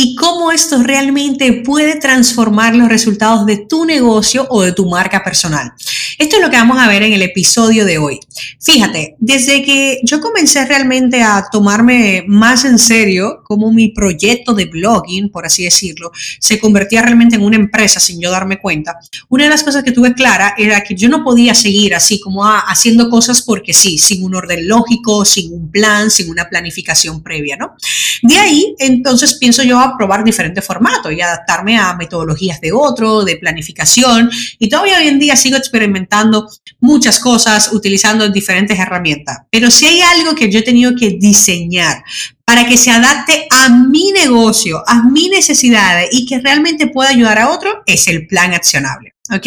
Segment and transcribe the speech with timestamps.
[0.00, 5.24] y cómo esto realmente puede transformar los resultados de tu negocio o de tu marca
[5.24, 5.72] personal.
[6.18, 8.20] Esto es lo que vamos a ver en el episodio de hoy.
[8.60, 14.66] Fíjate, desde que yo comencé realmente a tomarme más en serio como mi proyecto de
[14.66, 19.44] blogging, por así decirlo, se convertía realmente en una empresa sin yo darme cuenta, una
[19.44, 23.10] de las cosas que tuve clara era que yo no podía seguir así como haciendo
[23.10, 27.74] cosas porque sí, sin un orden lógico, sin un plan, sin una planificación previa, ¿no?
[28.22, 33.36] De ahí, entonces pienso yo probar diferentes formatos y adaptarme a metodologías de otro, de
[33.36, 34.30] planificación.
[34.58, 36.48] Y todavía hoy en día sigo experimentando
[36.80, 39.38] muchas cosas utilizando diferentes herramientas.
[39.50, 42.02] Pero si hay algo que yo he tenido que diseñar
[42.44, 47.38] para que se adapte a mi negocio, a mis necesidades y que realmente pueda ayudar
[47.38, 49.14] a otro, es el plan accionable.
[49.30, 49.46] ¿Ok?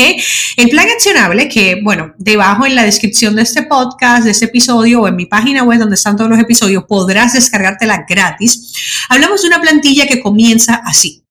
[0.57, 5.01] El plan accionable, que bueno, debajo en la descripción de este podcast, de este episodio
[5.01, 8.73] o en mi página web donde están todos los episodios, podrás descargártela gratis.
[9.09, 11.23] Hablamos de una plantilla que comienza así.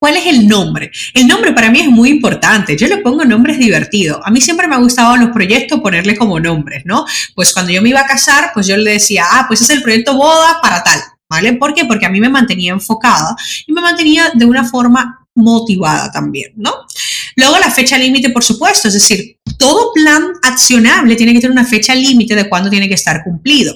[0.00, 0.90] ¿Cuál es el nombre?
[1.12, 2.74] El nombre para mí es muy importante.
[2.74, 4.18] Yo le pongo nombres divertidos.
[4.24, 7.04] A mí siempre me ha gustado los proyectos ponerle como nombres, ¿no?
[7.34, 9.82] Pues cuando yo me iba a casar, pues yo le decía, ah, pues es el
[9.82, 11.52] proyecto boda para tal, ¿vale?
[11.52, 11.84] ¿Por qué?
[11.84, 13.36] Porque a mí me mantenía enfocada
[13.66, 16.72] y me mantenía de una forma motivada también, ¿no?
[17.36, 21.64] Luego la fecha límite, por supuesto, es decir, todo plan accionable tiene que tener una
[21.64, 23.74] fecha límite de cuándo tiene que estar cumplido.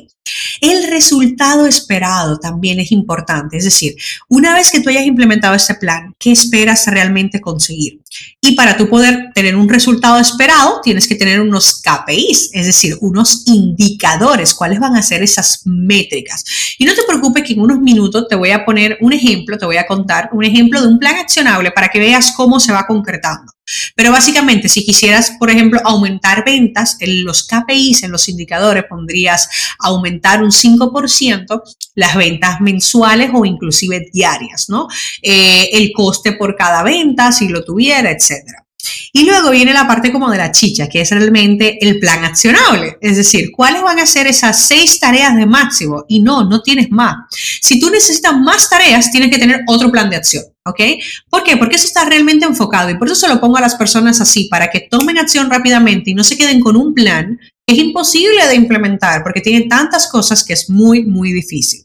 [0.60, 3.96] El resultado esperado también es importante, es decir,
[4.28, 8.00] una vez que tú hayas implementado este plan, ¿qué esperas realmente conseguir?
[8.40, 12.96] Y para tú poder tener un resultado esperado, tienes que tener unos KPIs, es decir,
[13.00, 16.44] unos indicadores, cuáles van a ser esas métricas.
[16.78, 19.66] Y no te preocupes que en unos minutos te voy a poner un ejemplo, te
[19.66, 22.86] voy a contar un ejemplo de un plan accionable para que veas cómo se va
[22.86, 23.53] concretando.
[23.96, 29.48] Pero básicamente, si quisieras, por ejemplo, aumentar ventas, en los KPIs, en los indicadores, pondrías
[29.78, 31.62] aumentar un 5%
[31.94, 34.88] las ventas mensuales o inclusive diarias, ¿no?
[35.22, 38.64] Eh, el coste por cada venta, si lo tuviera, etcétera.
[39.12, 42.98] Y luego viene la parte como de la chicha, que es realmente el plan accionable.
[43.00, 46.04] Es decir, ¿cuáles van a ser esas seis tareas de máximo?
[46.08, 47.16] Y no, no tienes más.
[47.30, 50.44] Si tú necesitas más tareas, tienes que tener otro plan de acción.
[50.66, 50.80] ¿Ok?
[51.28, 51.56] ¿Por qué?
[51.58, 54.48] Porque eso está realmente enfocado y por eso se lo pongo a las personas así,
[54.48, 58.46] para que tomen acción rápidamente y no se queden con un plan que es imposible
[58.46, 61.84] de implementar porque tiene tantas cosas que es muy, muy difícil.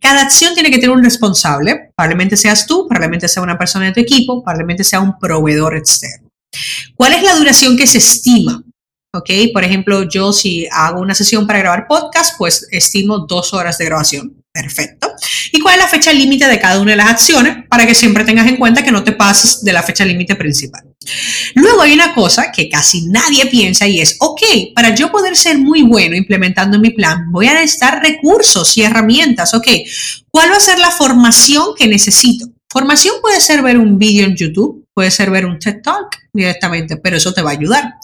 [0.00, 3.92] Cada acción tiene que tener un responsable, probablemente seas tú, probablemente sea una persona de
[3.92, 6.28] tu equipo, probablemente sea un proveedor externo.
[6.94, 8.62] ¿Cuál es la duración que se estima?
[9.12, 9.30] ¿Ok?
[9.52, 13.86] Por ejemplo, yo si hago una sesión para grabar podcast, pues estimo dos horas de
[13.86, 14.39] grabación.
[14.52, 15.12] Perfecto.
[15.52, 17.64] ¿Y cuál es la fecha límite de cada una de las acciones?
[17.68, 20.82] Para que siempre tengas en cuenta que no te pases de la fecha límite principal.
[21.54, 24.42] Luego hay una cosa que casi nadie piensa y es, ok,
[24.74, 29.54] para yo poder ser muy bueno implementando mi plan, voy a necesitar recursos y herramientas,
[29.54, 29.68] ok.
[30.30, 32.46] ¿Cuál va a ser la formación que necesito?
[32.72, 36.96] Formación puede ser ver un vídeo en YouTube, puede ser ver un TED Talk directamente,
[36.96, 37.94] pero eso te va a ayudar.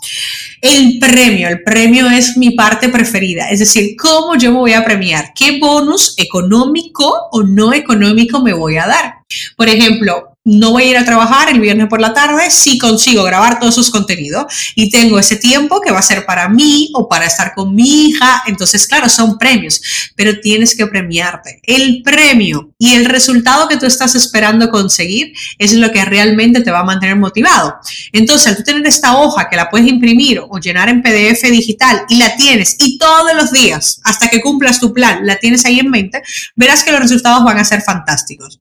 [0.60, 4.84] El premio, el premio es mi parte preferida, es decir, cómo yo me voy a
[4.84, 9.15] premiar, qué bonus económico o no económico me voy a dar.
[9.56, 13.25] Por ejemplo, no voy a ir a trabajar el viernes por la tarde si consigo
[13.25, 14.47] grabar todos sus contenidos
[14.77, 18.07] y tengo ese tiempo que va a ser para mí o para estar con mi
[18.07, 18.45] hija.
[18.47, 19.83] Entonces, claro, son premios,
[20.15, 21.61] pero tienes que premiarte.
[21.65, 26.71] El premio y el resultado que tú estás esperando conseguir es lo que realmente te
[26.71, 27.75] va a mantener motivado.
[28.13, 32.03] Entonces, al tú tener esta hoja que la puedes imprimir o llenar en PDF digital
[32.09, 35.81] y la tienes y todos los días hasta que cumplas tu plan la tienes ahí
[35.81, 36.23] en mente,
[36.55, 38.61] verás que los resultados van a ser fantásticos.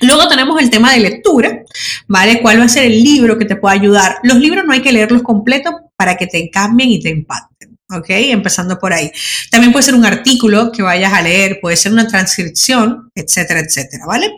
[0.00, 1.64] Luego tenemos el tema de lectura,
[2.06, 2.40] ¿vale?
[2.40, 4.18] ¿Cuál va a ser el libro que te pueda ayudar?
[4.22, 8.06] Los libros no hay que leerlos completos para que te cambien y te impacten, ¿ok?
[8.08, 9.10] Empezando por ahí.
[9.50, 14.06] También puede ser un artículo que vayas a leer, puede ser una transcripción, etcétera, etcétera,
[14.06, 14.30] ¿vale?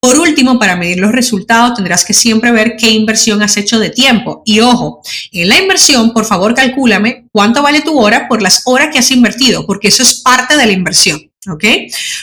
[0.00, 3.90] Por último, para medir los resultados tendrás que siempre ver qué inversión has hecho de
[3.90, 4.42] tiempo.
[4.44, 5.02] Y ojo,
[5.32, 9.10] en la inversión, por favor, calcúlame cuánto vale tu hora por las horas que has
[9.10, 11.27] invertido, porque eso es parte de la inversión.
[11.46, 11.64] ¿Ok?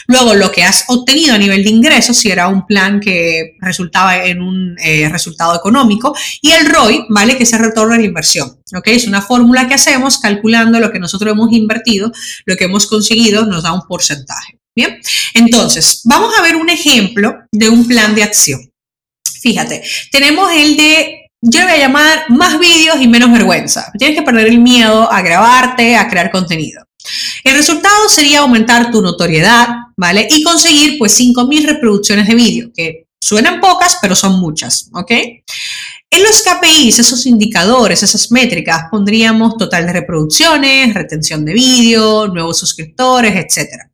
[0.08, 4.24] Luego, lo que has obtenido a nivel de ingresos, si era un plan que resultaba
[4.24, 7.36] en un eh, resultado económico, y el ROI, ¿vale?
[7.36, 8.88] Que es el retorno de la inversión, ¿ok?
[8.88, 12.12] Es una fórmula que hacemos calculando lo que nosotros hemos invertido,
[12.44, 14.98] lo que hemos conseguido, nos da un porcentaje, ¿bien?
[15.34, 18.60] Entonces, vamos a ver un ejemplo de un plan de acción.
[19.40, 23.92] Fíjate, tenemos el de yo le voy a llamar más vídeos y menos vergüenza.
[23.98, 26.85] Tienes que perder el miedo a grabarte, a crear contenido.
[27.46, 30.26] El resultado sería aumentar tu notoriedad, ¿vale?
[30.28, 35.12] Y conseguir pues 5.000 reproducciones de vídeo, que suenan pocas, pero son muchas, ¿ok?
[36.10, 42.58] En los KPIs, esos indicadores, esas métricas, pondríamos total de reproducciones, retención de vídeo, nuevos
[42.58, 43.90] suscriptores, etc.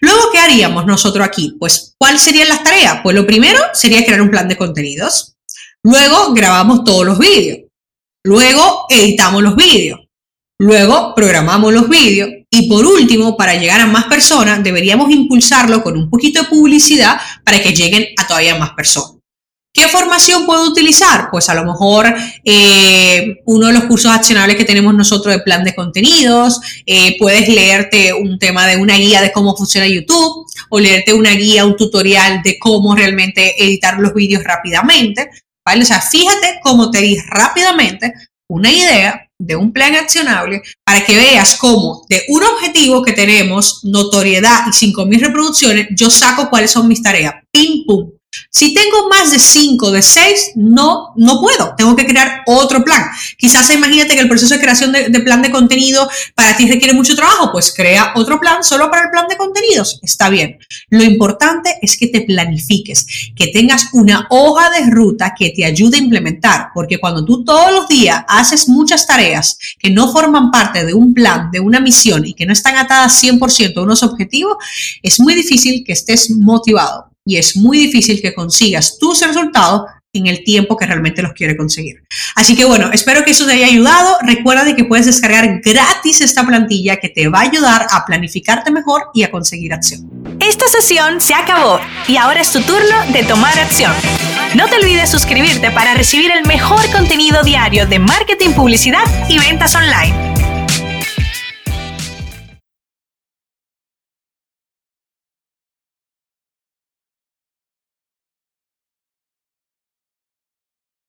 [0.00, 1.56] Luego, ¿qué haríamos nosotros aquí?
[1.60, 3.00] Pues, ¿cuáles serían las tareas?
[3.02, 5.36] Pues lo primero sería crear un plan de contenidos.
[5.82, 7.68] Luego, grabamos todos los vídeos.
[8.24, 10.07] Luego, editamos los vídeos.
[10.60, 12.30] Luego, programamos los vídeos.
[12.50, 17.16] Y por último, para llegar a más personas, deberíamos impulsarlo con un poquito de publicidad
[17.44, 19.18] para que lleguen a todavía más personas.
[19.72, 21.28] ¿Qué formación puedo utilizar?
[21.30, 22.12] Pues a lo mejor
[22.44, 27.48] eh, uno de los cursos accionables que tenemos nosotros de plan de contenidos, eh, puedes
[27.48, 31.76] leerte un tema de una guía de cómo funciona YouTube o leerte una guía, un
[31.76, 35.30] tutorial de cómo realmente editar los vídeos rápidamente,
[35.64, 35.82] ¿vale?
[35.82, 38.12] O sea, fíjate cómo te di rápidamente
[38.48, 43.84] una idea de un plan accionable para que veas cómo de un objetivo que tenemos,
[43.84, 47.34] notoriedad y 5.000 reproducciones, yo saco cuáles son mis tareas.
[47.50, 48.10] Pim, pum.
[48.50, 51.74] Si tengo más de 5, de 6, no, no puedo.
[51.76, 53.04] Tengo que crear otro plan.
[53.36, 56.94] Quizás imagínate que el proceso de creación de, de, plan de contenido para ti requiere
[56.94, 60.00] mucho trabajo, pues crea otro plan solo para el plan de contenidos.
[60.02, 60.58] Está bien.
[60.90, 65.96] Lo importante es que te planifiques, que tengas una hoja de ruta que te ayude
[65.96, 70.84] a implementar, porque cuando tú todos los días haces muchas tareas que no forman parte
[70.84, 74.56] de un plan, de una misión y que no están atadas 100% a unos objetivos,
[75.02, 79.82] es muy difícil que estés motivado y es muy difícil que consigas tus resultados
[80.14, 82.02] en el tiempo que realmente los quiere conseguir.
[82.34, 84.16] Así que bueno, espero que eso te haya ayudado.
[84.22, 88.70] Recuerda de que puedes descargar gratis esta plantilla que te va a ayudar a planificarte
[88.70, 90.08] mejor y a conseguir acción.
[90.40, 91.78] Esta sesión se acabó
[92.08, 93.92] y ahora es tu turno de tomar acción.
[94.54, 99.74] No te olvides suscribirte para recibir el mejor contenido diario de marketing, publicidad y ventas
[99.74, 100.27] online.